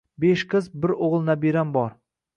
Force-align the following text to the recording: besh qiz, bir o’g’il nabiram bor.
besh 0.23 0.43
qiz, 0.53 0.69
bir 0.85 0.95
o’g’il 1.09 1.29
nabiram 1.29 1.77
bor. 1.79 1.91